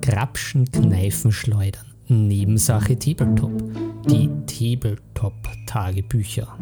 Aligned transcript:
Grapschen, 0.00 0.70
Kneifen, 0.70 1.32
Schleudern. 1.32 1.86
Nebensache 2.08 2.98
Tabletop. 2.98 3.52
Die 4.08 4.28
Tabletop-Tagebücher. 4.46 6.58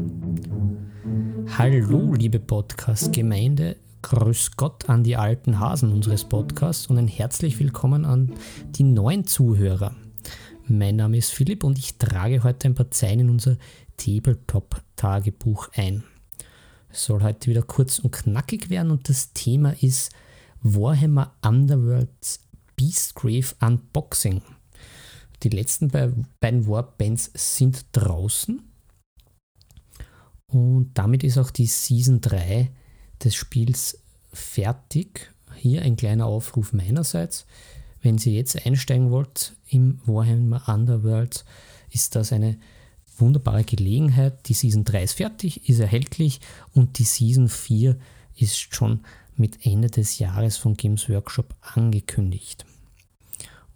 Hallo, 1.58 2.14
liebe 2.14 2.38
Podcast-Gemeinde. 2.38 3.76
Grüß 4.02 4.52
Gott 4.56 4.88
an 4.88 5.04
die 5.04 5.16
alten 5.16 5.58
Hasen 5.58 5.92
unseres 5.92 6.24
Podcasts 6.24 6.86
und 6.86 6.98
ein 6.98 7.08
herzlich 7.08 7.58
willkommen 7.58 8.04
an 8.04 8.32
die 8.76 8.84
neuen 8.84 9.26
Zuhörer. 9.26 9.94
Mein 10.66 10.96
Name 10.96 11.16
ist 11.16 11.32
Philipp 11.32 11.64
und 11.64 11.78
ich 11.78 11.96
trage 11.98 12.42
heute 12.42 12.68
ein 12.68 12.74
paar 12.74 12.90
Zeilen 12.90 13.20
in 13.20 13.30
unser 13.30 13.56
Tabletop-Tagebuch 13.96 15.70
ein. 15.74 16.04
Es 16.92 17.04
soll 17.04 17.22
heute 17.22 17.48
wieder 17.48 17.62
kurz 17.62 18.00
und 18.00 18.10
knackig 18.10 18.68
werden 18.68 18.90
und 18.90 19.08
das 19.08 19.32
Thema 19.32 19.80
ist 19.80 20.10
Warhammer 20.62 21.34
Underworlds 21.42 22.40
Beastgrave 22.74 23.54
Unboxing. 23.60 24.42
Die 25.42 25.50
letzten 25.50 25.88
beiden 25.88 26.66
Warbands 26.66 27.30
sind 27.34 27.86
draußen 27.92 28.60
und 30.48 30.90
damit 30.94 31.22
ist 31.22 31.38
auch 31.38 31.50
die 31.50 31.66
Season 31.66 32.20
3 32.20 32.70
des 33.22 33.34
Spiels 33.36 34.02
fertig. 34.32 35.32
Hier 35.54 35.82
ein 35.82 35.96
kleiner 35.96 36.26
Aufruf 36.26 36.72
meinerseits. 36.72 37.46
Wenn 38.02 38.18
ihr 38.18 38.32
jetzt 38.32 38.66
einsteigen 38.66 39.10
wollt 39.10 39.54
im 39.68 40.00
Warhammer 40.06 40.68
Underworld, 40.68 41.44
ist 41.90 42.16
das 42.16 42.32
eine 42.32 42.58
wunderbare 43.20 43.64
Gelegenheit. 43.64 44.48
Die 44.48 44.54
Season 44.54 44.84
3 44.84 45.02
ist 45.02 45.12
fertig, 45.14 45.68
ist 45.68 45.80
erhältlich 45.80 46.40
und 46.72 46.98
die 46.98 47.04
Season 47.04 47.48
4 47.48 47.96
ist 48.36 48.58
schon 48.74 49.00
mit 49.36 49.64
Ende 49.64 49.88
des 49.88 50.18
Jahres 50.18 50.56
von 50.56 50.76
Games 50.76 51.08
Workshop 51.08 51.54
angekündigt. 51.74 52.66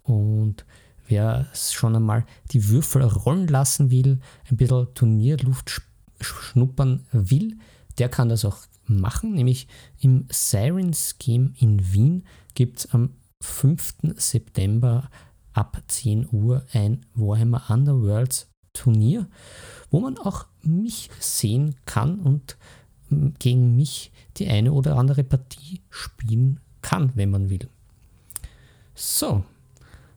Und 0.03 0.65
wer 1.07 1.47
schon 1.53 1.95
einmal 1.95 2.25
die 2.51 2.69
Würfel 2.69 3.03
rollen 3.03 3.47
lassen 3.47 3.89
will, 3.89 4.19
ein 4.49 4.57
bisschen 4.57 4.93
Turnierluft 4.93 5.81
schnuppern 6.21 7.05
will, 7.11 7.57
der 7.97 8.09
kann 8.09 8.29
das 8.29 8.45
auch 8.45 8.57
machen. 8.85 9.33
Nämlich 9.33 9.67
im 9.99 10.27
Sirens 10.29 11.17
Game 11.17 11.53
in 11.59 11.93
Wien 11.93 12.23
gibt 12.53 12.79
es 12.79 12.93
am 12.93 13.11
5. 13.41 13.95
September 14.17 15.09
ab 15.53 15.81
10 15.87 16.29
Uhr 16.31 16.65
ein 16.73 17.05
Warhammer 17.13 17.69
Underworlds 17.69 18.47
Turnier, 18.75 19.27
wo 19.89 19.99
man 19.99 20.17
auch 20.19 20.45
mich 20.61 21.09
sehen 21.19 21.75
kann 21.85 22.19
und 22.19 22.57
gegen 23.39 23.75
mich 23.75 24.11
die 24.37 24.47
eine 24.47 24.71
oder 24.71 24.97
andere 24.97 25.23
Partie 25.23 25.81
spielen 25.89 26.59
kann, 26.81 27.11
wenn 27.15 27.31
man 27.31 27.49
will. 27.49 27.67
So, 28.93 29.43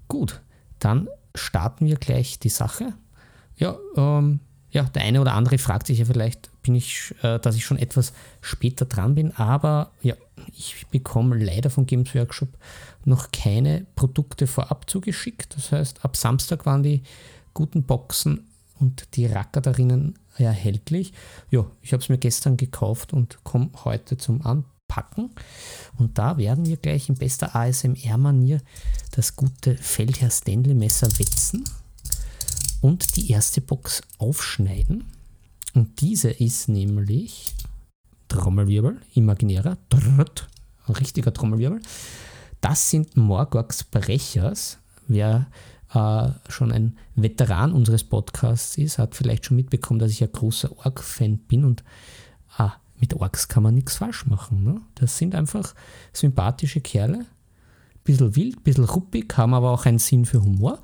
gut, 0.08 0.40
dann 0.78 1.08
starten 1.34 1.86
wir 1.86 1.96
gleich 1.96 2.38
die 2.38 2.48
Sache. 2.48 2.94
Ja, 3.56 3.76
ähm, 3.96 4.40
ja, 4.70 4.82
der 4.82 5.02
eine 5.02 5.20
oder 5.20 5.32
andere 5.32 5.58
fragt 5.58 5.86
sich 5.86 5.98
ja 5.98 6.04
vielleicht, 6.04 6.50
bin 6.62 6.74
ich, 6.74 7.14
äh, 7.22 7.38
dass 7.38 7.56
ich 7.56 7.64
schon 7.64 7.78
etwas 7.78 8.12
später 8.40 8.84
dran 8.84 9.14
bin, 9.14 9.32
aber 9.32 9.92
ja, 10.02 10.14
ich 10.56 10.86
bekomme 10.88 11.42
leider 11.42 11.70
von 11.70 11.86
Games 11.86 12.14
Workshop 12.14 12.50
noch 13.04 13.32
keine 13.32 13.86
Produkte 13.96 14.46
vorab 14.46 14.88
zugeschickt. 14.88 15.56
Das 15.56 15.72
heißt, 15.72 16.04
ab 16.04 16.16
Samstag 16.16 16.66
waren 16.66 16.82
die 16.82 17.02
guten 17.58 17.82
Boxen 17.82 18.46
und 18.78 19.16
die 19.16 19.26
Racker 19.26 19.60
darinnen 19.60 20.16
erhältlich. 20.36 21.12
Ja, 21.50 21.66
ich 21.82 21.92
habe 21.92 22.00
es 22.00 22.08
mir 22.08 22.16
gestern 22.16 22.56
gekauft 22.56 23.12
und 23.12 23.42
komme 23.42 23.70
heute 23.82 24.16
zum 24.16 24.46
Anpacken. 24.46 25.30
Und 25.98 26.18
da 26.18 26.38
werden 26.38 26.66
wir 26.66 26.76
gleich 26.76 27.08
in 27.08 27.16
bester 27.16 27.56
ASMR-Manier 27.56 28.60
das 29.10 29.34
gute 29.34 29.76
Feldherr 29.76 30.30
Stanley 30.30 30.74
Messer 30.74 31.08
wetzen 31.18 31.64
und 32.80 33.16
die 33.16 33.28
erste 33.32 33.60
Box 33.60 34.02
aufschneiden. 34.18 35.02
Und 35.74 36.00
diese 36.00 36.30
ist 36.30 36.68
nämlich 36.68 37.56
Trommelwirbel, 38.28 39.00
imaginärer, 39.14 39.78
drrrt, 39.88 40.48
richtiger 40.88 41.34
Trommelwirbel. 41.34 41.80
Das 42.60 42.88
sind 42.88 43.16
Morgox 43.16 43.82
Brechers. 43.82 44.78
Wer 45.08 45.48
äh, 45.94 46.28
schon 46.48 46.72
ein 46.72 46.96
Veteran 47.14 47.72
unseres 47.72 48.04
Podcasts 48.04 48.76
ist, 48.76 48.98
hat 48.98 49.14
vielleicht 49.14 49.46
schon 49.46 49.56
mitbekommen, 49.56 49.98
dass 50.00 50.10
ich 50.10 50.22
ein 50.22 50.32
großer 50.32 50.70
Ork-Fan 50.84 51.38
bin 51.38 51.64
und 51.64 51.84
ah, 52.56 52.74
mit 53.00 53.14
Orks 53.14 53.48
kann 53.48 53.62
man 53.62 53.74
nichts 53.74 53.96
falsch 53.96 54.26
machen. 54.26 54.64
Ne? 54.64 54.80
Das 54.96 55.16
sind 55.16 55.34
einfach 55.34 55.74
sympathische 56.12 56.80
Kerle, 56.80 57.24
bisschen 58.04 58.36
wild, 58.36 58.64
bisschen 58.64 58.84
ruppig, 58.84 59.36
haben 59.36 59.54
aber 59.54 59.70
auch 59.70 59.86
einen 59.86 59.98
Sinn 59.98 60.24
für 60.24 60.42
Humor 60.42 60.78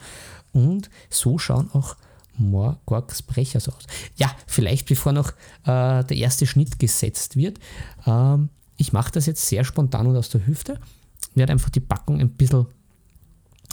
und 0.52 0.90
so 1.10 1.38
schauen 1.38 1.70
auch 1.72 1.96
Morgorks 2.36 3.22
Brechers 3.22 3.68
aus. 3.68 3.84
Ja, 4.16 4.34
vielleicht 4.46 4.88
bevor 4.88 5.12
noch 5.12 5.30
äh, 5.64 6.04
der 6.04 6.16
erste 6.16 6.46
Schnitt 6.46 6.78
gesetzt 6.78 7.36
wird. 7.36 7.58
Ähm, 8.06 8.48
ich 8.76 8.92
mache 8.92 9.12
das 9.12 9.26
jetzt 9.26 9.46
sehr 9.46 9.64
spontan 9.64 10.06
und 10.06 10.16
aus 10.16 10.30
der 10.30 10.46
Hüfte. 10.46 10.80
Werde 11.34 11.52
einfach 11.52 11.70
die 11.70 11.80
Packung 11.80 12.20
ein 12.20 12.30
bisschen 12.30 12.66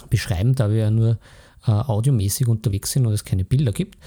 beschreiben, 0.08 0.54
da 0.54 0.70
wir 0.70 0.76
ja 0.76 0.90
nur 0.90 1.18
äh, 1.66 1.70
audiomäßig 1.70 2.48
unterwegs 2.48 2.92
sind 2.92 3.06
und 3.06 3.12
es 3.12 3.24
keine 3.24 3.44
Bilder 3.44 3.72
gibt. 3.72 3.98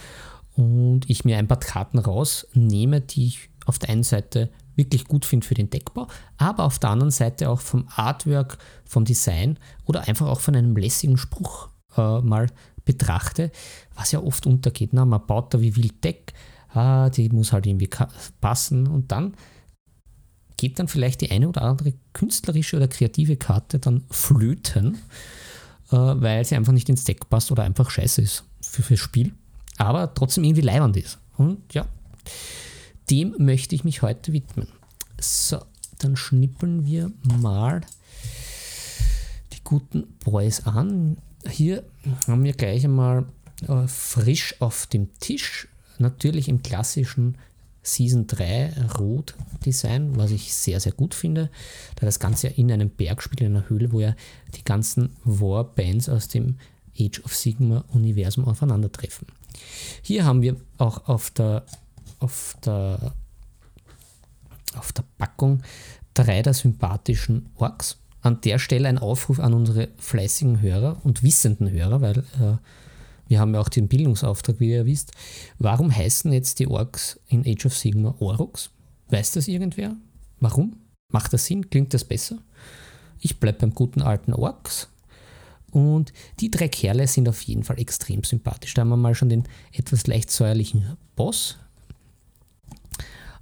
Und 0.55 1.01
ich 1.07 1.25
mir 1.25 1.37
ein 1.37 1.47
paar 1.47 1.59
Karten 1.59 1.99
rausnehme, 1.99 3.01
die 3.01 3.27
ich 3.27 3.49
auf 3.65 3.79
der 3.79 3.89
einen 3.89 4.03
Seite 4.03 4.49
wirklich 4.75 5.05
gut 5.05 5.25
finde 5.25 5.45
für 5.45 5.53
den 5.53 5.69
Deckbau, 5.69 6.07
aber 6.37 6.65
auf 6.65 6.79
der 6.79 6.89
anderen 6.89 7.11
Seite 7.11 7.49
auch 7.49 7.61
vom 7.61 7.87
Artwork, 7.95 8.57
vom 8.85 9.05
Design 9.05 9.57
oder 9.85 10.07
einfach 10.07 10.27
auch 10.27 10.39
von 10.39 10.55
einem 10.55 10.75
lässigen 10.75 11.17
Spruch 11.17 11.69
äh, 11.97 12.19
mal 12.21 12.47
betrachte, 12.83 13.51
was 13.95 14.11
ja 14.11 14.21
oft 14.21 14.45
untergeht. 14.45 14.91
Na, 14.93 15.05
man 15.05 15.25
baut 15.25 15.53
da 15.53 15.61
wie 15.61 15.75
wild 15.75 16.03
Deck, 16.03 16.33
ah, 16.73 17.09
die 17.09 17.29
muss 17.29 17.53
halt 17.53 17.65
irgendwie 17.65 17.89
passen 18.41 18.87
und 18.87 19.11
dann 19.11 19.35
geht 20.57 20.79
dann 20.79 20.87
vielleicht 20.87 21.21
die 21.21 21.31
eine 21.31 21.49
oder 21.49 21.63
andere 21.63 21.93
künstlerische 22.13 22.77
oder 22.77 22.87
kreative 22.87 23.35
Karte 23.35 23.79
dann 23.79 24.03
flöten 24.09 24.97
weil 25.89 26.43
sie 26.45 26.55
einfach 26.55 26.73
nicht 26.73 26.89
ins 26.89 27.03
Deck 27.03 27.29
passt 27.29 27.51
oder 27.51 27.63
einfach 27.63 27.89
scheiße 27.89 28.21
ist 28.21 28.43
für 28.61 28.81
das 28.81 28.99
Spiel, 28.99 29.33
aber 29.77 30.13
trotzdem 30.13 30.43
irgendwie 30.43 30.61
leibend 30.61 30.97
ist. 30.97 31.19
Und 31.37 31.73
ja, 31.73 31.85
dem 33.09 33.35
möchte 33.37 33.75
ich 33.75 33.83
mich 33.83 34.01
heute 34.01 34.33
widmen. 34.33 34.67
So, 35.19 35.59
dann 35.99 36.15
schnippeln 36.15 36.85
wir 36.85 37.11
mal 37.23 37.81
die 39.53 39.63
guten 39.63 40.07
Boys 40.23 40.65
an. 40.65 41.17
Hier 41.47 41.83
haben 42.27 42.43
wir 42.43 42.53
gleich 42.53 42.83
einmal 42.83 43.25
äh, 43.67 43.87
frisch 43.87 44.55
auf 44.59 44.87
dem 44.87 45.13
Tisch, 45.19 45.67
natürlich 45.99 46.49
im 46.49 46.63
klassischen 46.63 47.37
Season 47.85 48.25
3 48.25 48.73
Rot 48.99 49.35
Design, 49.63 50.17
was 50.17 50.31
ich 50.31 50.53
sehr, 50.53 50.79
sehr 50.79 50.91
gut 50.91 51.13
finde, 51.13 51.49
da 51.95 52.05
das 52.05 52.19
Ganze 52.19 52.47
ja 52.47 52.53
in 52.55 52.71
einem 52.71 52.89
Berg 52.89 53.21
spielt, 53.21 53.41
in 53.41 53.55
einer 53.55 53.69
Höhle, 53.69 53.91
wo 53.91 53.99
ja 53.99 54.15
die 54.55 54.63
ganzen 54.63 55.15
Warbands 55.23 56.09
aus 56.09 56.27
dem 56.27 56.57
Age 56.99 57.21
of 57.23 57.35
Sigma 57.35 57.85
Universum 57.93 58.45
aufeinandertreffen. 58.45 59.27
Hier 60.01 60.25
haben 60.25 60.41
wir 60.41 60.55
auch 60.77 61.07
auf 61.07 61.29
der, 61.29 61.63
auf 62.19 62.57
der, 62.65 63.13
auf 64.75 64.91
der 64.91 65.03
Packung 65.17 65.61
drei 66.13 66.41
der 66.41 66.53
sympathischen 66.53 67.49
Orks. 67.55 67.97
An 68.21 68.41
der 68.41 68.57
Stelle 68.57 68.87
ein 68.87 68.97
Aufruf 68.97 69.39
an 69.39 69.53
unsere 69.53 69.89
fleißigen 69.97 70.61
Hörer 70.61 70.97
und 71.03 71.21
wissenden 71.21 71.69
Hörer, 71.69 72.01
weil 72.01 72.17
äh, 72.17 72.57
wir 73.27 73.39
haben 73.39 73.53
ja 73.53 73.59
auch 73.59 73.69
den 73.69 73.87
Bildungsauftrag, 73.87 74.59
wie 74.59 74.71
ihr 74.71 74.85
wisst. 74.85 75.11
Warum 75.57 75.95
heißen 75.95 76.31
jetzt 76.31 76.59
die 76.59 76.67
Orks 76.67 77.19
in 77.27 77.45
Age 77.45 77.65
of 77.65 77.77
Sigma 77.77 78.15
Oroks? 78.19 78.69
Weiß 79.09 79.31
das 79.31 79.47
irgendwer? 79.47 79.95
Warum? 80.39 80.77
Macht 81.11 81.33
das 81.33 81.45
Sinn? 81.45 81.69
Klingt 81.69 81.93
das 81.93 82.03
besser? 82.03 82.37
Ich 83.19 83.39
bleibe 83.39 83.59
beim 83.59 83.73
guten 83.73 84.01
alten 84.01 84.33
Orks. 84.33 84.89
Und 85.71 86.13
die 86.39 86.49
drei 86.49 86.67
Kerle 86.67 87.07
sind 87.07 87.27
auf 87.27 87.41
jeden 87.41 87.63
Fall 87.63 87.79
extrem 87.79 88.23
sympathisch. 88.23 88.73
Da 88.73 88.81
haben 88.81 88.89
wir 88.89 88.97
mal 88.97 89.15
schon 89.15 89.29
den 89.29 89.43
etwas 89.73 90.07
leicht 90.07 90.31
säuerlichen 90.31 90.95
Boss. 91.15 91.57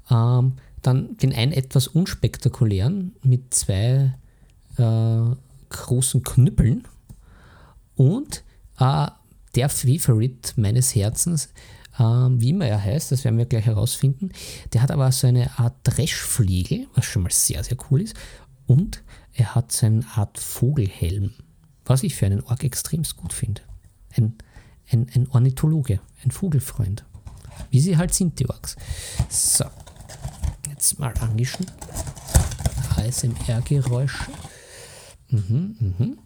Ähm, 0.09 0.53
dann 0.81 1.15
den 1.17 1.33
einen 1.33 1.51
etwas 1.51 1.87
unspektakulären 1.87 3.15
mit 3.23 3.53
zwei 3.53 4.15
äh, 4.77 5.35
großen 5.69 6.23
Knüppeln. 6.23 6.87
Und 7.95 8.43
äh, 8.79 9.07
der 9.55 9.69
Favorite 9.69 10.53
meines 10.55 10.95
Herzens, 10.95 11.49
ähm, 11.99 12.41
wie 12.41 12.49
immer 12.49 12.65
er 12.65 12.83
heißt, 12.83 13.11
das 13.11 13.23
werden 13.23 13.37
wir 13.37 13.45
gleich 13.45 13.65
herausfinden. 13.65 14.31
Der 14.73 14.81
hat 14.81 14.91
aber 14.91 15.11
so 15.11 15.27
eine 15.27 15.57
Art 15.59 15.75
Dreschfliegel, 15.83 16.87
was 16.95 17.05
schon 17.05 17.23
mal 17.23 17.31
sehr, 17.31 17.63
sehr 17.63 17.77
cool 17.89 18.01
ist. 18.01 18.15
Und 18.65 19.03
er 19.33 19.55
hat 19.55 19.71
so 19.71 19.85
eine 19.85 20.05
Art 20.15 20.39
Vogelhelm, 20.39 21.33
was 21.85 22.03
ich 22.03 22.15
für 22.15 22.25
einen 22.25 22.41
Ork 22.43 22.63
extremst 22.63 23.17
gut 23.17 23.33
finde. 23.33 23.61
Ein, 24.15 24.35
ein, 24.89 25.07
ein 25.13 25.27
Ornithologe, 25.29 25.99
ein 26.23 26.31
Vogelfreund. 26.31 27.05
Wie 27.69 27.79
sie 27.79 27.97
halt 27.97 28.13
sind, 28.13 28.39
die 28.39 28.49
Orks. 28.49 28.75
So, 29.29 29.65
jetzt 30.69 30.99
mal 30.99 31.13
angeschnitten. 31.19 31.75
ASMR-Geräusche. 32.95 34.31
Mhm, 35.29 35.75
mhm. 35.79 36.17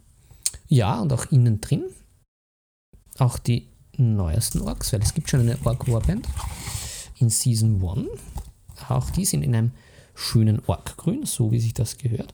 Ja, 0.67 0.99
und 0.99 1.11
auch 1.11 1.25
innen 1.31 1.59
drin. 1.61 1.83
Auch 3.17 3.39
die 3.39 3.67
neuesten 3.97 4.61
Orks, 4.61 4.93
weil 4.93 5.01
es 5.01 5.13
gibt 5.13 5.29
schon 5.29 5.41
eine 5.41 5.57
Ork-Warband 5.63 6.27
in 7.19 7.29
Season 7.29 7.83
1. 7.83 8.07
Auch 8.89 9.09
die 9.09 9.25
sind 9.25 9.43
in 9.43 9.55
einem 9.55 9.71
schönen 10.13 10.61
Orkgrün, 10.67 11.25
so 11.25 11.51
wie 11.51 11.59
sich 11.59 11.73
das 11.73 11.97
gehört. 11.97 12.33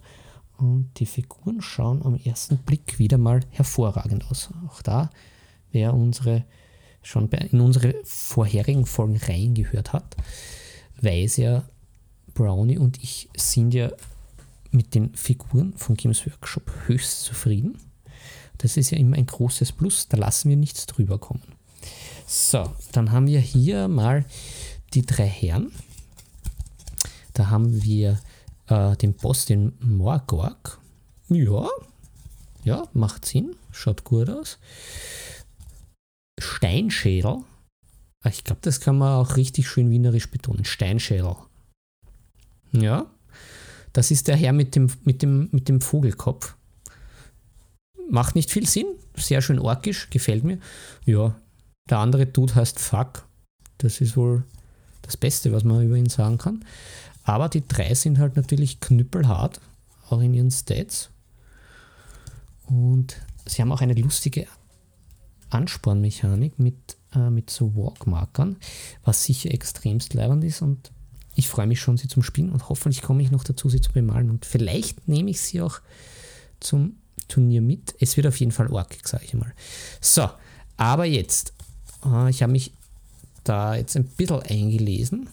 Und 0.57 0.91
die 0.97 1.05
Figuren 1.05 1.61
schauen 1.61 2.03
am 2.03 2.15
ersten 2.15 2.57
Blick 2.57 2.99
wieder 2.99 3.17
mal 3.17 3.41
hervorragend 3.51 4.29
aus. 4.29 4.49
Auch 4.67 4.81
da, 4.81 5.09
wer 5.71 5.93
unsere 5.93 6.43
schon 7.01 7.29
in 7.29 7.59
unsere 7.59 7.95
vorherigen 8.05 8.85
Folgen 8.85 9.17
reingehört 9.17 9.91
hat, 9.91 10.15
weiß 11.01 11.37
ja, 11.37 11.63
Brownie 12.33 12.77
und 12.77 13.01
ich 13.03 13.29
sind 13.35 13.73
ja 13.73 13.91
mit 14.71 14.95
den 14.95 15.13
Figuren 15.13 15.73
von 15.77 15.95
Games 15.95 16.25
Workshop 16.25 16.71
höchst 16.87 17.23
zufrieden. 17.23 17.77
Das 18.63 18.77
ist 18.77 18.91
ja 18.91 18.97
immer 18.97 19.17
ein 19.17 19.25
großes 19.25 19.73
Plus, 19.73 20.07
da 20.07 20.15
lassen 20.15 20.49
wir 20.49 20.55
nichts 20.55 20.85
drüber 20.85 21.19
kommen. 21.19 21.43
So, 22.25 22.73
dann 22.93 23.11
haben 23.11 23.27
wir 23.27 23.41
hier 23.41 23.89
mal 23.89 24.25
die 24.93 25.05
drei 25.05 25.27
Herren. 25.27 25.73
Da 27.33 27.49
haben 27.49 27.83
wir 27.83 28.21
äh, 28.67 28.95
den 28.95 29.15
Boss, 29.15 29.45
den 29.45 29.73
Morgorg. 29.81 30.79
Ja, 31.27 31.67
ja, 32.63 32.87
macht 32.93 33.25
Sinn, 33.25 33.57
schaut 33.71 34.05
gut 34.05 34.29
aus. 34.29 34.59
Steinschädel. 36.39 37.43
Ah, 38.21 38.29
ich 38.29 38.45
glaube, 38.45 38.61
das 38.61 38.79
kann 38.79 38.97
man 38.97 39.19
auch 39.19 39.35
richtig 39.35 39.67
schön 39.67 39.89
wienerisch 39.89 40.31
betonen. 40.31 40.63
Steinschädel. 40.63 41.35
Ja, 42.71 43.07
das 43.91 44.09
ist 44.09 44.29
der 44.29 44.37
Herr 44.37 44.53
mit 44.53 44.75
dem, 44.77 44.89
mit 45.03 45.21
dem, 45.21 45.49
mit 45.51 45.67
dem 45.67 45.81
Vogelkopf. 45.81 46.55
Macht 48.09 48.35
nicht 48.35 48.51
viel 48.51 48.67
Sinn, 48.67 48.87
sehr 49.15 49.41
schön 49.41 49.59
orkisch, 49.59 50.09
gefällt 50.09 50.43
mir. 50.43 50.59
Ja, 51.05 51.35
der 51.89 51.99
andere 51.99 52.25
Dude 52.25 52.55
heißt 52.55 52.79
Fuck. 52.79 53.25
Das 53.77 54.01
ist 54.01 54.15
wohl 54.15 54.43
das 55.01 55.17
Beste, 55.17 55.51
was 55.51 55.63
man 55.63 55.83
über 55.83 55.95
ihn 55.95 56.09
sagen 56.09 56.37
kann. 56.37 56.63
Aber 57.23 57.49
die 57.49 57.65
drei 57.67 57.93
sind 57.93 58.19
halt 58.19 58.35
natürlich 58.35 58.79
knüppelhart, 58.79 59.61
auch 60.09 60.21
in 60.21 60.33
ihren 60.33 60.51
Stats. 60.51 61.09
Und 62.65 63.21
sie 63.45 63.61
haben 63.61 63.71
auch 63.71 63.81
eine 63.81 63.93
lustige 63.93 64.47
Anspornmechanik 65.49 66.59
mit, 66.59 66.97
äh, 67.13 67.29
mit 67.29 67.49
so 67.49 67.75
Walkmarkern, 67.75 68.57
was 69.03 69.23
sicher 69.23 69.51
extremst 69.51 70.13
leibend 70.13 70.43
ist 70.43 70.61
und 70.61 70.91
ich 71.35 71.47
freue 71.47 71.67
mich 71.67 71.79
schon, 71.79 71.97
sie 71.97 72.07
zum 72.07 72.23
Spielen 72.23 72.51
und 72.51 72.69
hoffentlich 72.69 73.01
komme 73.01 73.23
ich 73.23 73.31
noch 73.31 73.43
dazu, 73.43 73.69
sie 73.69 73.81
zu 73.81 73.91
bemalen 73.91 74.29
und 74.29 74.45
vielleicht 74.45 75.07
nehme 75.07 75.31
ich 75.31 75.41
sie 75.41 75.61
auch 75.61 75.79
zum 76.59 76.97
Turnier 77.27 77.61
mit. 77.61 77.95
Es 77.99 78.17
wird 78.17 78.27
auf 78.27 78.37
jeden 78.37 78.51
Fall 78.51 78.67
orkig, 78.67 79.07
sage 79.07 79.25
ich 79.25 79.33
mal. 79.33 79.53
So, 80.01 80.29
aber 80.77 81.05
jetzt, 81.05 81.53
äh, 82.05 82.29
ich 82.29 82.43
habe 82.43 82.51
mich 82.51 82.71
da 83.43 83.75
jetzt 83.75 83.95
ein 83.95 84.05
bisschen 84.05 84.41
eingelesen. 84.41 85.29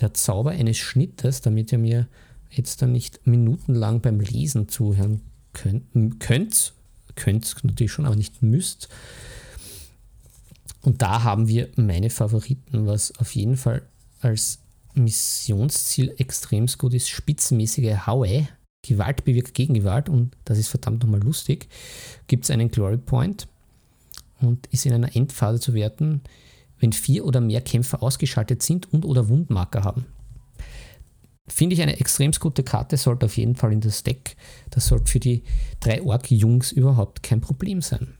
Der 0.00 0.14
Zauber 0.14 0.50
eines 0.50 0.78
Schnittes, 0.78 1.40
damit 1.40 1.72
ihr 1.72 1.78
mir 1.78 2.08
jetzt 2.50 2.82
dann 2.82 2.92
nicht 2.92 3.26
minutenlang 3.26 4.00
beim 4.00 4.20
Lesen 4.20 4.68
zuhören 4.68 5.20
könnt, 5.52 5.84
könnt, 6.20 6.72
könnt 7.14 7.56
natürlich 7.62 7.92
schon, 7.92 8.06
aber 8.06 8.16
nicht 8.16 8.42
müsst. 8.42 8.88
Und 10.82 11.00
da 11.02 11.22
haben 11.22 11.48
wir 11.48 11.68
meine 11.76 12.10
Favoriten, 12.10 12.86
was 12.86 13.16
auf 13.18 13.34
jeden 13.34 13.56
Fall 13.56 13.82
als 14.20 14.58
Missionsziel 14.94 16.14
extrem 16.18 16.66
gut 16.66 16.94
ist. 16.94 17.08
Spitzenmäßige 17.08 18.06
Haue. 18.06 18.48
Gewalt 18.82 19.24
bewirkt 19.24 19.54
Gegengewalt 19.54 20.08
und 20.08 20.36
das 20.44 20.58
ist 20.58 20.68
verdammt 20.68 21.02
nochmal 21.02 21.22
lustig. 21.22 21.68
Gibt 22.26 22.44
es 22.44 22.50
einen 22.50 22.70
Glory 22.70 22.98
Point 22.98 23.46
und 24.40 24.66
ist 24.68 24.86
in 24.86 24.92
einer 24.92 25.14
Endphase 25.14 25.60
zu 25.60 25.74
werten, 25.74 26.22
wenn 26.80 26.92
vier 26.92 27.24
oder 27.24 27.40
mehr 27.40 27.60
Kämpfer 27.60 28.02
ausgeschaltet 28.02 28.62
sind 28.62 28.92
und 28.92 29.04
oder 29.04 29.28
Wundmarker 29.28 29.84
haben. 29.84 30.06
Finde 31.46 31.74
ich 31.74 31.82
eine 31.82 31.98
extrem 31.98 32.32
gute 32.32 32.62
Karte, 32.62 32.96
sollte 32.96 33.26
auf 33.26 33.36
jeden 33.36 33.56
Fall 33.56 33.72
in 33.72 33.80
das 33.80 34.02
Deck. 34.02 34.36
Das 34.70 34.86
sollte 34.86 35.10
für 35.10 35.20
die 35.20 35.42
drei 35.80 36.02
Ork-Jungs 36.02 36.72
überhaupt 36.72 37.22
kein 37.22 37.40
Problem 37.40 37.82
sein. 37.82 38.14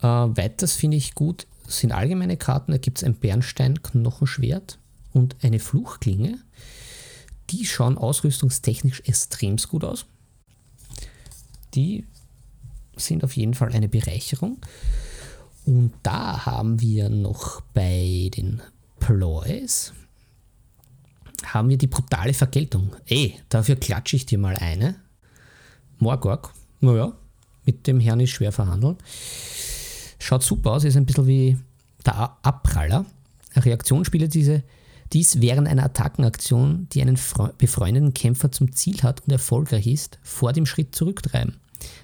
Äh, 0.00 0.06
weiters 0.06 0.74
finde 0.74 0.96
ich 0.96 1.14
gut 1.14 1.46
sind 1.66 1.92
allgemeine 1.92 2.36
Karten. 2.36 2.72
Da 2.72 2.78
gibt 2.78 2.98
es 2.98 3.04
ein 3.04 3.14
Bernstein-Knochenschwert 3.14 4.78
und 5.12 5.36
eine 5.42 5.58
Fluchklinge. 5.58 6.38
Die 7.52 7.66
schauen 7.66 7.98
ausrüstungstechnisch 7.98 9.02
extrem 9.06 9.56
gut 9.56 9.84
aus. 9.84 10.06
Die 11.74 12.06
sind 12.96 13.24
auf 13.24 13.36
jeden 13.36 13.54
Fall 13.54 13.72
eine 13.72 13.88
Bereicherung. 13.88 14.58
Und 15.64 15.92
da 16.02 16.44
haben 16.44 16.80
wir 16.80 17.08
noch 17.08 17.60
bei 17.72 18.30
den 18.34 18.62
Ploys 18.98 19.92
haben 21.44 21.68
wir 21.68 21.78
die 21.78 21.86
brutale 21.86 22.34
Vergeltung. 22.34 22.94
Ey, 23.06 23.34
dafür 23.48 23.76
klatsche 23.76 24.16
ich 24.16 24.26
dir 24.26 24.38
mal 24.38 24.56
eine. 24.56 24.96
Morgorg, 25.98 26.52
naja, 26.80 27.12
mit 27.64 27.86
dem 27.86 28.00
Herrn 28.00 28.20
ist 28.20 28.30
schwer 28.30 28.52
verhandeln. 28.52 28.96
Schaut 30.18 30.42
super 30.42 30.72
aus, 30.72 30.84
ist 30.84 30.96
ein 30.96 31.06
bisschen 31.06 31.26
wie 31.26 31.58
der 32.06 32.36
Abpraller. 32.42 33.04
Reaktion 33.56 34.04
spielt 34.04 34.32
diese, 34.34 34.62
dies 35.12 35.40
während 35.40 35.68
einer 35.68 35.84
Attackenaktion, 35.84 36.88
die 36.92 37.02
einen 37.02 37.18
befreundeten 37.58 38.14
Kämpfer 38.14 38.50
zum 38.50 38.72
Ziel 38.72 39.02
hat 39.02 39.22
und 39.22 39.32
erfolgreich 39.32 39.86
ist, 39.86 40.18
vor 40.22 40.52
dem 40.52 40.66
Schritt 40.66 40.94
zurücktreiben. 40.94 41.56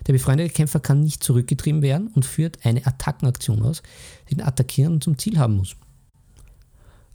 Der 0.07 0.13
befreundete 0.13 0.53
Kämpfer 0.53 0.81
kann 0.81 1.01
nicht 1.01 1.23
zurückgetrieben 1.23 1.83
werden 1.83 2.09
und 2.09 2.27
führt 2.27 2.65
eine 2.65 2.87
Attackenaktion 2.87 3.63
aus, 3.63 3.83
die 4.29 4.35
den 4.35 4.45
Attackierenden 4.45 5.01
zum 5.01 5.19
Ziel 5.19 5.39
haben 5.39 5.57
muss. 5.57 5.77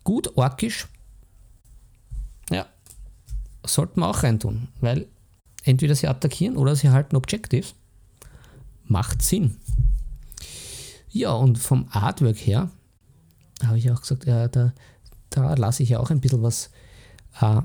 Gut 0.04 0.36
orkisch, 0.36 0.88
ja, 2.50 2.68
sollten 3.66 4.02
wir 4.02 4.08
auch 4.08 4.24
reintun, 4.24 4.68
weil 4.82 5.08
entweder 5.64 5.96
sie 5.96 6.08
attackieren 6.08 6.58
oder 6.58 6.76
sie 6.76 6.90
halten 6.90 7.16
Objectives. 7.16 7.76
Macht 8.86 9.22
Sinn. 9.22 9.58
Ja, 11.10 11.32
und 11.32 11.58
vom 11.58 11.88
Artwork 11.92 12.38
her 12.38 12.70
habe 13.64 13.78
ich 13.78 13.90
auch 13.92 14.02
gesagt, 14.02 14.26
ja, 14.26 14.48
da, 14.48 14.74
da 15.34 15.54
lasse 15.56 15.84
ich 15.84 15.90
ja 15.90 16.00
auch 16.00 16.12
ein 16.12 16.22
bisschen 16.22 16.44
was 16.44 16.70
äh, 17.42 17.62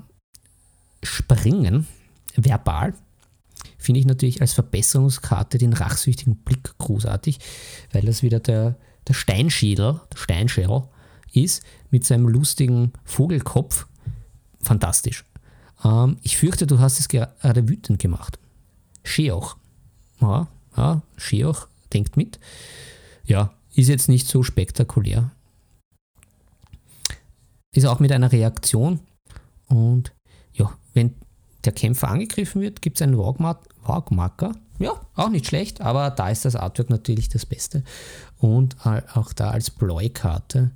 springen, 1.03 1.87
verbal. 2.35 2.95
Finde 3.77 4.01
ich 4.01 4.07
natürlich 4.07 4.41
als 4.41 4.53
Verbesserungskarte 4.55 5.59
den 5.59 5.73
rachsüchtigen 5.73 6.37
Blick 6.37 6.77
großartig, 6.79 7.39
weil 7.93 8.03
das 8.03 8.23
wieder 8.23 8.41
der, 8.41 8.77
der 9.07 9.15
Steinschädel, 9.15 10.01
der 10.13 10.19
Steinschädel 10.19 10.83
ist 11.33 11.63
mit 11.91 12.05
seinem 12.05 12.29
lustigen 12.29 12.93
Vogelkopf 13.05 13.87
fantastisch. 14.61 15.25
Ähm, 15.85 16.17
ich 16.23 16.37
fürchte, 16.37 16.67
du 16.67 16.79
hast 16.79 16.99
es 16.99 17.09
gerade 17.09 17.69
wütend 17.69 17.99
gemacht. 17.99 18.39
Sheoch. 19.05 19.57
Ja, 20.21 20.49
ja, 20.77 21.03
Sheoch 21.17 21.69
denkt 21.93 22.17
mit. 22.17 22.39
Ja, 23.25 23.53
ist 23.75 23.89
jetzt 23.89 24.09
nicht 24.09 24.27
so 24.27 24.43
spektakulär. 24.43 25.31
Ist 27.79 27.85
auch 27.85 28.01
mit 28.01 28.11
einer 28.11 28.33
Reaktion. 28.33 28.99
Und 29.69 30.13
ja, 30.53 30.69
wenn 30.95 31.15
der 31.65 31.71
Kämpfer 31.71 32.09
angegriffen 32.09 32.61
wird, 32.61 32.83
gibt 32.83 32.97
es 32.97 33.03
einen 33.03 33.17
Wagmarker. 33.17 34.57
Ja, 34.81 35.01
auch 35.15 35.29
nicht 35.29 35.47
schlecht, 35.47 35.81
aber 35.81 36.11
da 36.11 36.29
ist 36.29 36.45
das 36.45 36.57
Artwork 36.57 36.91
natürlich 36.91 37.29
das 37.29 37.47
Beste. 37.47 37.85
Und 38.39 38.75
auch 38.85 39.33
da 39.33 39.51
als 39.51 39.71
Bläukarte, 39.71 40.73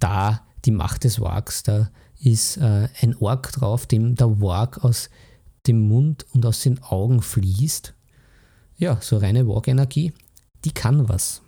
da 0.00 0.42
die 0.66 0.70
Macht 0.70 1.04
des 1.04 1.18
Wags, 1.18 1.62
da 1.62 1.88
ist 2.20 2.58
äh, 2.58 2.90
ein 3.00 3.16
Ork 3.20 3.50
drauf, 3.52 3.86
dem 3.86 4.14
der 4.14 4.38
Warg 4.38 4.84
aus 4.84 5.08
dem 5.66 5.88
Mund 5.88 6.26
und 6.34 6.44
aus 6.44 6.60
den 6.60 6.82
Augen 6.82 7.22
fließt. 7.22 7.94
Ja, 8.76 8.98
so 9.00 9.16
reine 9.16 9.48
Warg-Energie, 9.48 10.12
die 10.66 10.72
kann 10.72 11.08
was. 11.08 11.40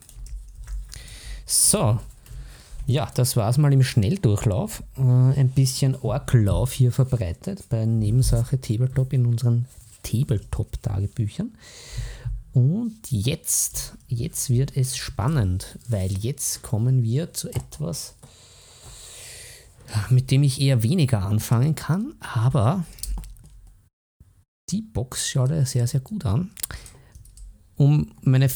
So, 1.45 1.99
ja, 2.87 3.11
das 3.15 3.37
war 3.37 3.49
es 3.49 3.59
mal 3.59 3.73
im 3.73 3.83
Schnelldurchlauf. 3.83 4.83
Äh, 4.97 5.01
ein 5.03 5.51
bisschen 5.51 5.97
Orklauf 5.97 6.73
hier 6.73 6.93
verbreitet 6.93 7.65
bei 7.69 7.85
Nebensache 7.87 8.61
Tabletop 8.61 9.13
in 9.13 9.27
unseren 9.27 9.67
Tabletop-Tagebüchern. 10.03 11.53
Und 12.53 12.99
jetzt, 13.11 13.97
jetzt 14.09 14.51
wird 14.51 14.77
es 14.77 14.97
spannend, 14.97 15.79
weil 15.89 16.11
jetzt 16.19 16.63
kommen 16.63 17.03
wir 17.05 17.33
zu 17.33 17.49
etwas, 17.49 18.17
mit 20.09 20.31
dem 20.31 20.43
ich 20.43 20.61
eher 20.61 20.83
weniger 20.83 21.23
anfangen 21.23 21.77
kann, 21.77 22.15
aber 22.19 22.85
die 24.71 24.83
Box 24.83 25.29
schaut 25.29 25.51
ja 25.51 25.65
sehr, 25.65 25.87
sehr 25.87 26.01
gut 26.01 26.27
an. 26.27 26.51
Um 27.77 28.13
meine, 28.23 28.49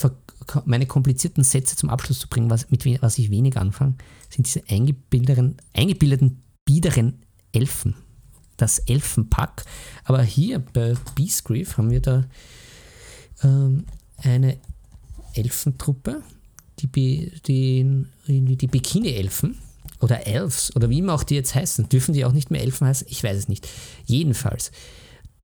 meine 0.65 0.87
komplizierten 0.87 1.45
Sätze 1.45 1.77
zum 1.77 1.91
Abschluss 1.91 2.19
zu 2.19 2.29
bringen, 2.29 2.51
was, 2.51 2.71
mit 2.71 2.85
was 3.03 3.19
ich 3.19 3.31
wenig 3.31 3.57
anfange, 3.57 3.95
sind 4.29 4.47
diese 4.47 4.63
eingebildeten, 4.69 5.57
eingebildeten 5.73 6.43
biederen 6.65 7.23
Elfen. 7.53 7.95
Das 8.57 8.79
Elfenpack. 8.79 9.65
Aber 10.05 10.23
hier 10.23 10.61
bei 10.61 10.95
Beastgrief 11.15 11.77
haben 11.77 11.91
wir 11.91 12.01
da 12.01 12.25
ähm, 13.43 13.85
eine 14.19 14.59
Elfentruppe, 15.35 16.23
die, 16.79 17.33
die, 17.47 18.07
die 18.27 18.67
Bikini-Elfen 18.67 19.59
oder 20.01 20.27
Elves 20.27 20.75
oder 20.77 20.91
wie 20.91 20.99
immer 20.99 21.15
auch 21.15 21.25
die 21.25 21.35
jetzt 21.35 21.55
heißen. 21.55 21.89
Dürfen 21.89 22.15
die 22.15 22.25
auch 22.25 22.33
nicht 22.33 22.51
mehr 22.51 22.63
Elfen 22.63 22.87
heißen? 22.87 23.07
Ich 23.11 23.23
weiß 23.23 23.37
es 23.37 23.49
nicht. 23.49 23.69
Jedenfalls, 24.07 24.71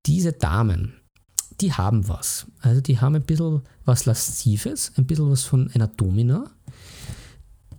diese 0.07 0.33
Damen, 0.33 1.00
die 1.61 1.73
haben 1.73 2.09
was. 2.09 2.47
Also 2.61 2.81
die 2.81 3.01
haben 3.01 3.15
ein 3.15 3.23
bisschen 3.23 3.63
was 3.85 4.07
Laszives, 4.07 4.93
ein 4.97 5.07
bisschen 5.07 5.31
was 5.31 5.45
von 5.45 5.71
einer 5.73 5.89
Domina. 5.89 6.51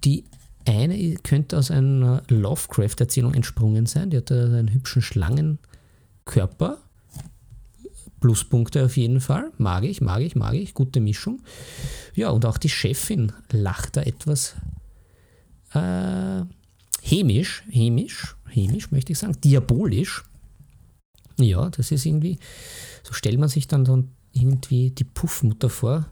Die 0.03 0.25
eine 0.65 1.15
könnte 1.23 1.57
aus 1.57 1.71
einer 1.71 2.23
Lovecraft-Erzählung 2.27 3.33
entsprungen 3.33 3.85
sein. 3.85 4.09
Die 4.09 4.17
hat 4.17 4.31
einen 4.31 4.73
hübschen 4.73 5.01
Schlangenkörper. 5.01 6.77
Pluspunkte 8.19 8.85
auf 8.85 8.97
jeden 8.97 9.19
Fall. 9.19 9.51
Mag 9.57 9.83
ich, 9.83 9.99
mag 9.99 10.21
ich, 10.21 10.35
mag 10.35 10.53
ich. 10.53 10.75
Gute 10.75 10.99
Mischung. 10.99 11.41
Ja, 12.13 12.29
und 12.29 12.45
auch 12.45 12.59
die 12.59 12.69
Chefin 12.69 13.31
lacht 13.51 13.97
da 13.97 14.03
etwas 14.03 14.55
äh, 15.73 16.43
hämisch, 17.01 17.63
hämisch, 17.69 18.35
hämisch 18.47 18.91
möchte 18.91 19.13
ich 19.13 19.19
sagen, 19.19 19.37
diabolisch. 19.43 20.23
Ja, 21.41 21.69
das 21.69 21.91
ist 21.91 22.05
irgendwie, 22.05 22.39
so 23.03 23.13
stellt 23.13 23.39
man 23.39 23.49
sich 23.49 23.67
dann, 23.67 23.85
dann 23.85 24.11
irgendwie 24.33 24.91
die 24.91 25.03
Puffmutter 25.03 25.69
vor, 25.69 26.05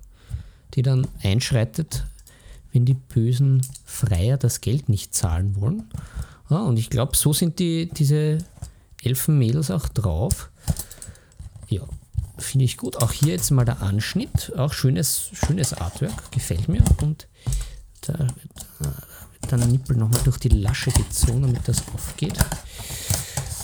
die 0.73 0.81
dann 0.81 1.07
einschreitet, 1.23 2.05
wenn 2.71 2.85
die 2.85 2.93
bösen 2.93 3.65
Freier 3.85 4.37
das 4.37 4.61
Geld 4.61 4.89
nicht 4.89 5.13
zahlen 5.13 5.59
wollen. 5.59 5.89
Ja, 6.49 6.57
und 6.57 6.77
ich 6.77 6.89
glaube, 6.89 7.15
so 7.15 7.33
sind 7.33 7.59
die, 7.59 7.89
diese 7.89 8.39
Elfenmädels 9.03 9.71
auch 9.71 9.87
drauf. 9.87 10.49
Ja, 11.67 11.83
finde 12.37 12.65
ich 12.65 12.77
gut. 12.77 12.97
Auch 12.97 13.11
hier 13.11 13.33
jetzt 13.33 13.51
mal 13.51 13.65
der 13.65 13.81
Anschnitt. 13.81 14.53
Auch 14.57 14.73
schönes, 14.73 15.29
schönes 15.33 15.73
Artwork, 15.73 16.31
gefällt 16.31 16.67
mir. 16.67 16.83
Und 17.01 17.27
da 18.01 18.17
wird 18.19 19.51
der 19.51 19.57
Nippel 19.67 19.95
nochmal 19.97 20.21
durch 20.23 20.37
die 20.37 20.49
Lasche 20.49 20.91
gezogen, 20.91 21.43
damit 21.43 21.67
das 21.67 21.83
aufgeht. 21.93 22.37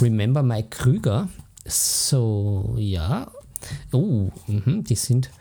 Remember 0.02 0.44
Mike 0.44 0.70
Krüger. 0.70 1.30
So, 1.66 2.76
ja. 2.78 3.32
Oh, 3.92 4.30
mh, 4.48 4.84
die 4.84 4.96
sind, 4.96 5.32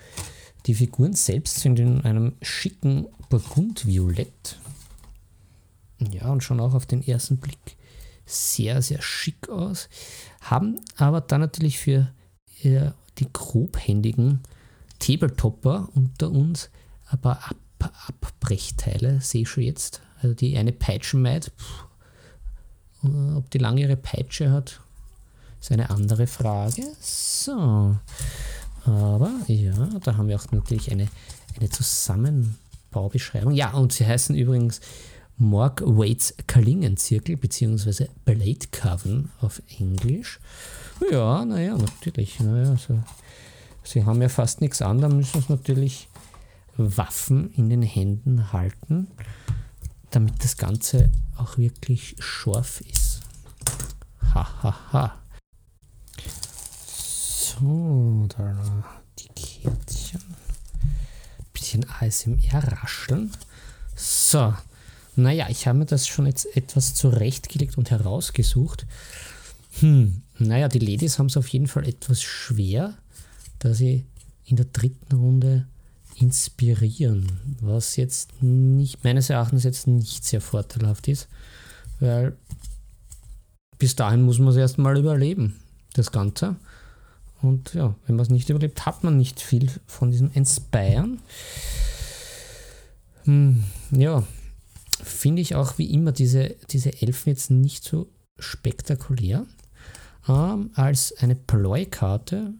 die 0.66 0.74
Figuren 0.74 1.12
selbst 1.12 1.60
sind 1.60 1.78
in 1.78 2.00
einem 2.00 2.36
schicken 2.40 3.06
Burgundviolett. 3.28 4.58
Ja, 6.10 6.30
und 6.30 6.42
schon 6.42 6.60
auch 6.60 6.74
auf 6.74 6.86
den 6.86 7.06
ersten 7.06 7.36
Blick 7.36 7.76
sehr, 8.26 8.80
sehr 8.80 9.02
schick 9.02 9.48
aus. 9.48 9.88
Haben 10.40 10.80
aber 10.96 11.20
dann 11.20 11.42
natürlich 11.42 11.78
für 11.78 12.12
die 12.62 13.28
grobhändigen 13.30 14.40
Tabletopper 14.98 15.90
unter 15.94 16.30
uns 16.30 16.70
ein 17.10 17.20
paar 17.20 17.50
Ab 17.50 17.56
Abbrechteile, 18.06 19.20
sehe 19.20 19.42
ich 19.42 19.50
schon 19.50 19.64
jetzt. 19.64 20.00
Also 20.22 20.34
die 20.34 20.56
eine 20.56 20.72
Peitschenmaid, 20.72 21.52
ob 23.02 23.50
die 23.50 23.58
lange 23.58 23.82
ihre 23.82 23.98
Peitsche 23.98 24.50
hat, 24.50 24.80
ist 25.64 25.72
eine 25.72 25.88
andere 25.88 26.26
Frage. 26.26 26.82
So. 27.00 27.96
Aber 28.84 29.30
ja, 29.46 29.72
da 30.04 30.16
haben 30.18 30.28
wir 30.28 30.36
auch 30.36 30.52
natürlich 30.52 30.92
eine, 30.92 31.08
eine 31.58 31.70
Zusammenbaubeschreibung. 31.70 33.54
Ja, 33.54 33.70
und 33.70 33.94
sie 33.94 34.06
heißen 34.06 34.36
übrigens 34.36 34.82
Morg 35.38 35.80
Waits 35.80 36.34
Kalingenzirkel 36.46 37.38
bzw. 37.38 38.08
Blade 38.26 38.66
Coven 38.72 39.30
auf 39.40 39.62
Englisch. 39.78 40.38
Ja, 41.10 41.46
naja, 41.46 41.78
natürlich. 41.78 42.40
Naja, 42.40 42.72
also, 42.72 43.02
sie 43.82 44.04
haben 44.04 44.20
ja 44.20 44.28
fast 44.28 44.60
nichts 44.60 44.82
an, 44.82 45.00
da 45.00 45.08
müssen 45.08 45.40
sie 45.40 45.50
natürlich 45.50 46.08
Waffen 46.76 47.50
in 47.54 47.70
den 47.70 47.82
Händen 47.82 48.52
halten, 48.52 49.08
damit 50.10 50.44
das 50.44 50.58
Ganze 50.58 51.08
auch 51.38 51.56
wirklich 51.56 52.16
scharf 52.18 52.82
ist. 52.82 53.22
Hahaha. 54.34 54.92
Ha, 54.92 54.92
ha. 54.92 55.23
So, 57.60 58.26
da 58.36 58.84
die 59.18 59.28
Kärtchen. 59.28 60.20
Bisschen 61.52 61.86
ASMR 62.00 62.82
rascheln. 62.82 63.30
So, 63.94 64.54
naja, 65.16 65.46
ich 65.48 65.66
habe 65.66 65.78
mir 65.78 65.86
das 65.86 66.08
schon 66.08 66.26
jetzt 66.26 66.56
etwas 66.56 66.94
zurechtgelegt 66.94 67.78
und 67.78 67.90
herausgesucht. 67.90 68.86
Hm, 69.80 70.22
naja, 70.38 70.68
die 70.68 70.80
Ladies 70.80 71.18
haben 71.18 71.26
es 71.26 71.36
auf 71.36 71.48
jeden 71.48 71.68
Fall 71.68 71.86
etwas 71.86 72.22
schwer, 72.22 72.94
da 73.60 73.74
sie 73.74 74.04
in 74.46 74.56
der 74.56 74.66
dritten 74.66 75.16
Runde 75.16 75.66
inspirieren, 76.16 77.56
was 77.60 77.96
jetzt 77.96 78.42
nicht, 78.42 79.04
meines 79.04 79.30
Erachtens 79.30 79.64
jetzt 79.64 79.86
nicht 79.86 80.24
sehr 80.24 80.40
vorteilhaft 80.40 81.08
ist, 81.08 81.28
weil 82.00 82.36
bis 83.78 83.96
dahin 83.96 84.22
muss 84.22 84.38
man 84.38 84.48
es 84.48 84.56
erstmal 84.56 84.96
überleben, 84.96 85.60
das 85.94 86.12
Ganze. 86.12 86.56
Und 87.44 87.74
ja, 87.74 87.94
wenn 88.06 88.16
man 88.16 88.24
es 88.24 88.30
nicht 88.30 88.48
überlebt, 88.48 88.86
hat 88.86 89.04
man 89.04 89.18
nicht 89.18 89.40
viel 89.40 89.70
von 89.86 90.10
diesem 90.10 90.30
Inspiren. 90.32 91.20
Hm, 93.24 93.64
ja, 93.90 94.24
finde 95.02 95.42
ich 95.42 95.54
auch 95.54 95.76
wie 95.76 95.92
immer 95.92 96.12
diese, 96.12 96.56
diese 96.70 97.02
Elfen 97.02 97.28
jetzt 97.28 97.50
nicht 97.50 97.84
so 97.84 98.08
spektakulär. 98.38 99.44
Ähm, 100.26 100.70
als 100.74 101.14
eine 101.18 101.34
Ploy-Karte 101.34 102.54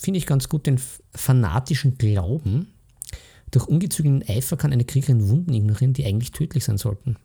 finde 0.00 0.18
ich 0.18 0.26
ganz 0.26 0.48
gut 0.48 0.66
den 0.68 0.80
fanatischen 1.12 1.98
Glauben. 1.98 2.68
Durch 3.50 3.66
ungezügelten 3.66 4.22
Eifer 4.28 4.56
kann 4.56 4.72
eine 4.72 4.84
Kriegerin 4.84 5.28
Wunden 5.28 5.52
ignorieren, 5.52 5.94
die 5.94 6.04
eigentlich 6.04 6.30
tödlich 6.30 6.64
sein 6.64 6.78
sollten. 6.78 7.16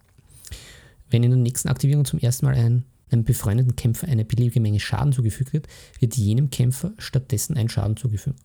Wenn 1.12 1.22
in 1.22 1.30
der 1.30 1.40
nächsten 1.40 1.70
Aktivierung 1.70 2.06
zum 2.06 2.18
ersten 2.18 2.48
Mal 2.48 2.56
ein, 2.56 2.86
einem 3.14 3.24
befreundeten 3.24 3.76
Kämpfer 3.76 4.08
eine 4.08 4.26
beliebige 4.26 4.60
Menge 4.60 4.80
Schaden 4.80 5.14
zugefügt 5.14 5.54
wird, 5.54 5.68
wird 6.00 6.16
jenem 6.18 6.50
Kämpfer 6.50 6.92
stattdessen 6.98 7.56
ein 7.58 7.70
Schaden 7.70 7.96
zugefügt. 7.96 8.40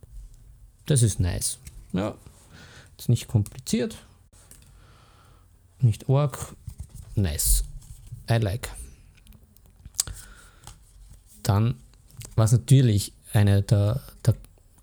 Das 0.86 1.02
ist 1.02 1.20
nice. 1.20 1.58
Ja, 1.92 2.14
ist 2.98 3.08
nicht 3.08 3.28
kompliziert. 3.28 3.96
Nicht 5.80 6.08
org. 6.08 6.54
Nice. 7.14 7.64
I 8.30 8.34
like. 8.34 8.68
Dann, 11.42 11.76
was 12.36 12.52
natürlich 12.52 13.12
eine 13.32 13.62
der, 13.62 14.02
der 14.26 14.34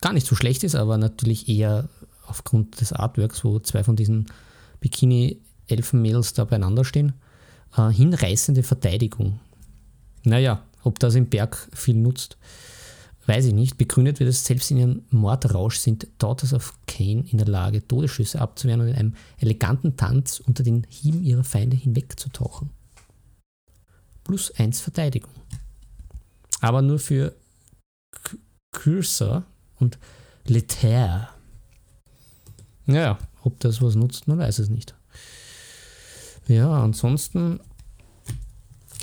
gar 0.02 0.14
nicht 0.14 0.28
so 0.28 0.36
schlecht 0.36 0.64
ist, 0.64 0.76
aber 0.76 0.98
natürlich 0.98 1.50
eher 1.50 1.90
aufgrund 2.28 2.82
des 2.82 2.94
Artworks, 2.94 3.44
wo 3.44 3.60
zwei 3.60 3.84
von 3.84 3.96
diesen 3.96 4.28
Bikini-Elfenmädels 4.80 6.34
da 6.34 6.46
beieinander 6.46 6.86
stehen, 6.86 7.14
äh, 7.78 7.90
hinreißende 7.90 8.64
Verteidigung. 8.64 9.40
Naja, 10.26 10.64
ob 10.84 11.00
das 11.00 11.16
im 11.16 11.28
Berg 11.28 11.70
viel 11.74 11.96
nutzt, 11.96 12.38
weiß 13.26 13.46
ich 13.46 13.54
nicht. 13.54 13.78
Begründet 13.78 14.20
wird 14.20 14.30
es, 14.30 14.46
selbst 14.46 14.70
in 14.72 14.78
ihrem 14.78 15.02
Mordrausch 15.10 15.78
sind 15.78 16.08
Daughters 16.20 16.54
of 16.54 16.74
Cain 16.86 17.26
in 17.26 17.38
der 17.38 17.48
Lage, 17.48 17.88
Todesschüsse 17.88 18.42
abzuwehren 18.42 18.82
und 18.82 18.88
in 18.90 18.96
einem 18.96 19.16
eleganten 19.40 19.98
Tanz 19.98 20.40
unter 20.40 20.64
den 20.64 20.86
Hieben 20.90 21.24
ihrer 21.24 21.44
Feinde 21.44 21.78
hinwegzutauchen. 21.78 22.70
Plus 24.24 24.52
eins 24.58 24.82
Verteidigung 24.82 25.32
aber 26.66 26.82
nur 26.82 26.98
für 26.98 27.36
Cursor 28.72 29.44
und 29.78 30.00
Letair. 30.46 31.30
Naja, 32.88 33.20
ob 33.44 33.60
das 33.60 33.82
was 33.84 33.94
nutzt, 33.96 34.28
man 34.28 34.40
weiß 34.40 34.60
es 34.60 34.70
nicht. 34.70 34.96
Ja, 36.48 36.72
ansonsten 36.72 37.60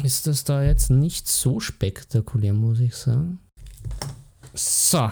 ist 0.03 0.27
das 0.27 0.45
da 0.45 0.63
jetzt 0.63 0.91
nicht 0.91 1.29
so 1.29 1.61
spektakulär, 1.61 2.55
muss 2.55 2.81
ich 2.81 2.95
sagen. 2.95 3.41
So, 4.55 5.11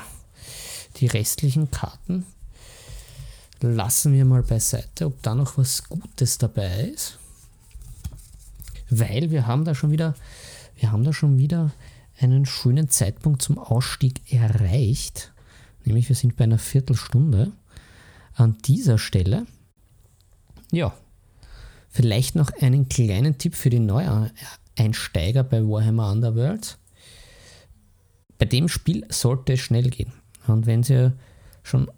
die 0.96 1.06
restlichen 1.06 1.70
Karten 1.70 2.26
lassen 3.60 4.12
wir 4.12 4.24
mal 4.24 4.42
beiseite, 4.42 5.06
ob 5.06 5.22
da 5.22 5.34
noch 5.34 5.58
was 5.58 5.84
Gutes 5.84 6.38
dabei 6.38 6.90
ist. 6.94 7.18
Weil 8.88 9.30
wir 9.30 9.46
haben 9.46 9.64
da 9.64 9.74
schon 9.74 9.90
wieder, 9.90 10.14
wir 10.76 10.92
haben 10.92 11.04
da 11.04 11.12
schon 11.12 11.38
wieder 11.38 11.70
einen 12.18 12.46
schönen 12.46 12.88
Zeitpunkt 12.88 13.42
zum 13.42 13.58
Ausstieg 13.58 14.32
erreicht. 14.32 15.32
Nämlich 15.84 16.08
wir 16.08 16.16
sind 16.16 16.36
bei 16.36 16.44
einer 16.44 16.58
Viertelstunde. 16.58 17.52
An 18.34 18.56
dieser 18.64 18.98
Stelle, 18.98 19.46
ja, 20.72 20.94
vielleicht 21.88 22.36
noch 22.36 22.50
einen 22.60 22.88
kleinen 22.88 23.38
Tipp 23.38 23.54
für 23.54 23.70
die 23.70 23.80
Neueinsteiger 24.80 25.44
bei 25.44 25.62
Warhammer 25.62 26.10
Underworld. 26.10 26.78
Bei 28.38 28.46
dem 28.46 28.68
Spiel 28.68 29.04
sollte 29.10 29.52
es 29.52 29.60
schnell 29.60 29.90
gehen. 29.90 30.12
Und 30.46 30.64
wenn 30.64 30.82
ihr 30.84 31.12
schon 31.62 31.90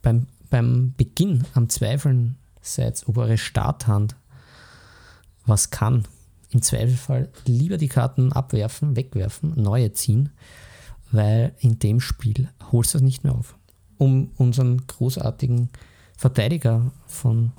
beim, 0.00 0.26
beim 0.48 0.94
Beginn 0.96 1.44
am 1.54 1.68
Zweifeln 1.68 2.36
seid, 2.60 3.02
ob 3.08 3.18
eure 3.18 3.36
Starthand 3.36 4.14
was 5.44 5.70
kann, 5.70 6.06
im 6.50 6.62
Zweifelfall 6.62 7.30
lieber 7.46 7.78
die 7.78 7.88
Karten 7.88 8.32
abwerfen, 8.32 8.94
wegwerfen, 8.94 9.60
neue 9.60 9.92
ziehen, 9.92 10.30
weil 11.10 11.52
in 11.58 11.80
dem 11.80 12.00
Spiel 12.00 12.48
holst 12.70 12.94
du 12.94 12.98
es 12.98 13.02
nicht 13.02 13.24
mehr 13.24 13.34
auf. 13.34 13.56
Um 13.96 14.30
unseren 14.36 14.86
großartigen 14.86 15.70
Verteidiger 16.16 16.92
von, 17.06 17.52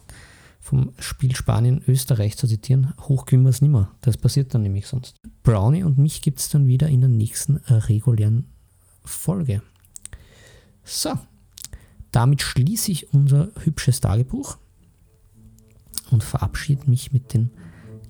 vom 0.69 0.91
Spiel 0.99 1.35
Spanien-Österreich 1.35 2.37
zu 2.37 2.45
zitieren, 2.45 2.93
hoch 3.01 3.25
gewinnen 3.25 3.45
wir 3.45 3.49
es 3.49 3.63
nimmer. 3.63 3.91
Das 4.01 4.17
passiert 4.17 4.53
dann 4.53 4.61
nämlich 4.61 4.85
sonst. 4.85 5.15
Brownie 5.41 5.83
und 5.83 5.97
mich 5.97 6.21
gibt 6.21 6.39
es 6.39 6.49
dann 6.49 6.67
wieder 6.67 6.87
in 6.89 7.01
der 7.01 7.09
nächsten 7.09 7.57
regulären 7.67 8.45
Folge. 9.03 9.63
So, 10.83 11.13
damit 12.11 12.43
schließe 12.43 12.91
ich 12.91 13.11
unser 13.15 13.49
hübsches 13.63 13.99
Tagebuch 13.99 14.57
und 16.11 16.23
verabschiede 16.23 16.87
mich 16.87 17.11
mit 17.11 17.33
den 17.33 17.49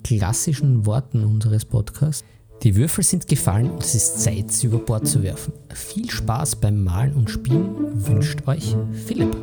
klassischen 0.04 0.84
Worten 0.84 1.24
unseres 1.24 1.64
Podcasts. 1.64 2.24
Die 2.62 2.76
Würfel 2.76 3.02
sind 3.04 3.26
gefallen 3.26 3.70
und 3.70 3.82
es 3.82 3.94
ist 3.94 4.20
Zeit, 4.20 4.52
sie 4.52 4.66
über 4.66 4.80
Bord 4.80 5.08
zu 5.08 5.22
werfen. 5.22 5.54
Viel 5.72 6.10
Spaß 6.10 6.56
beim 6.56 6.84
Malen 6.84 7.14
und 7.14 7.30
Spielen 7.30 8.06
wünscht 8.06 8.46
euch 8.46 8.76
Philipp. 8.92 9.34